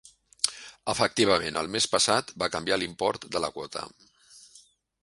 [0.93, 3.87] Efectivament, el mes passat va canviar l'import de la quota.